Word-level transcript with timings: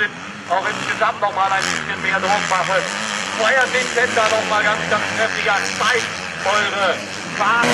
Ausschnitt 0.00 0.10
auch 0.48 0.64
insgesamt 0.66 1.20
noch 1.20 1.34
mal 1.34 1.52
ein 1.52 1.62
bisschen 1.62 2.00
mehr 2.02 2.18
Druck 2.20 2.44
mache. 2.48 2.80
Feuert 3.38 3.68
den 3.72 3.86
Sender 3.94 4.24
nochmal 4.32 4.64
ganz, 4.64 4.80
ganz 4.90 5.04
kräftig 5.16 5.50
an. 5.50 5.60
Zeigt 5.78 6.08
eure 6.44 6.96
Fahrt. 7.36 7.66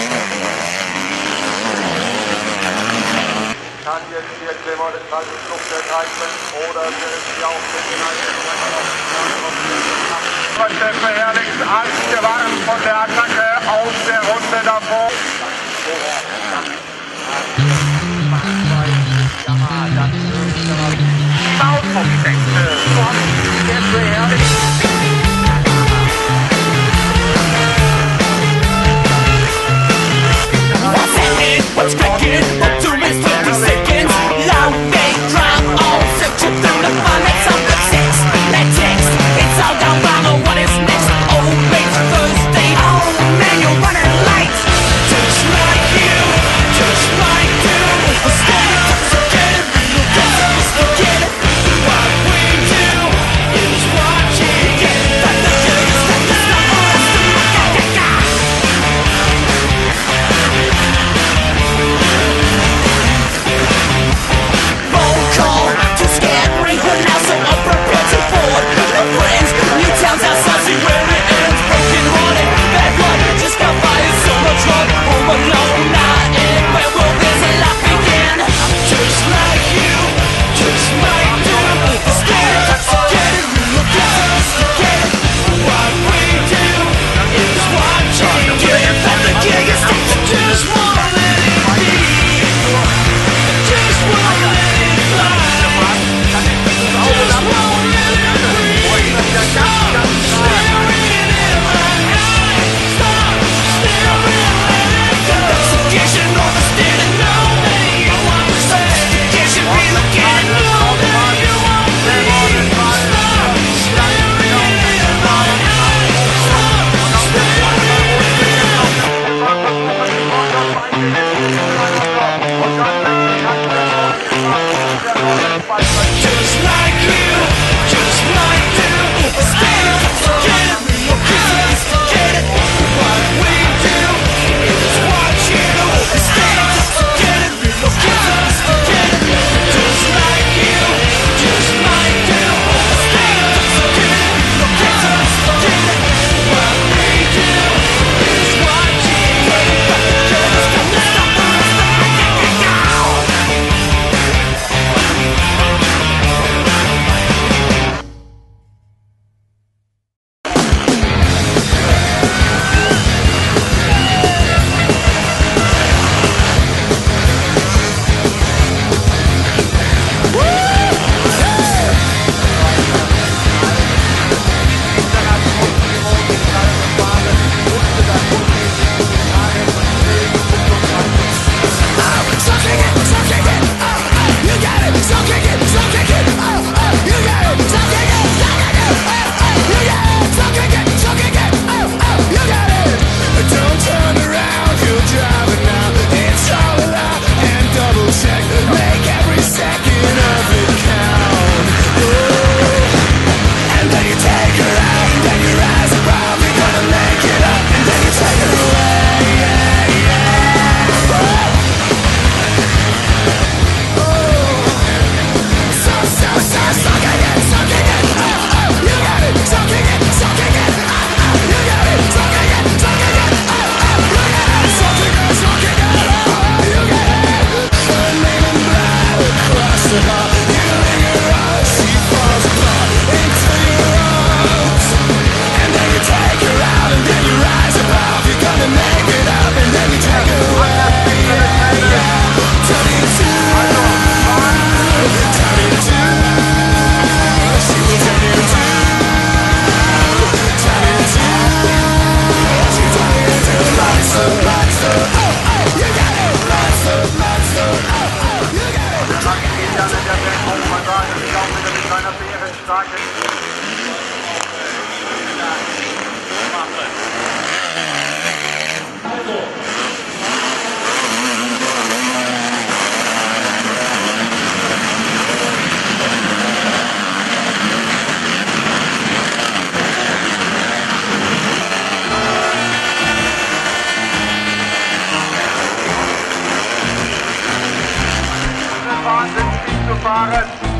Kann 3.86 4.02
jetzt 4.10 4.34
hier 4.42 4.54
Clemmer 4.66 4.90
den 4.90 5.06
Fallflug 5.06 5.62
ergreifen 5.70 6.30
oder 6.68 6.82
sind 6.90 7.22
sie 7.30 7.44
auch 7.46 7.62
mit 7.70 7.84
den 7.86 8.02
Einzelnen? 8.02 8.36
Stefan 10.66 11.14
Herrlings, 11.14 11.60
als 11.62 11.94
der 12.10 12.22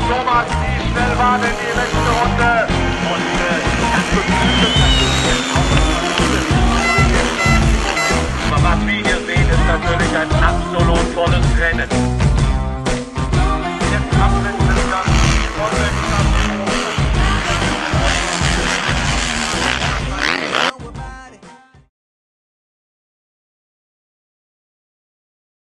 Thomas, 0.07 0.47
wie 0.61 0.79
schnell 0.89 1.13
war 1.17 1.37
denn 1.37 1.51
die 1.59 1.73
letzte 1.75 1.97
Runde? 1.97 2.65
Und 3.11 3.27
äh, 3.43 3.59
das 4.61 4.71
Was 8.63 8.79
wir 8.85 8.93
hier 8.93 9.19
sehen, 9.25 9.49
ist 9.49 9.67
natürlich 9.67 10.15
ein 10.15 10.31
absolut 10.43 11.07
volles 11.13 11.45
Rennen. 11.59 12.16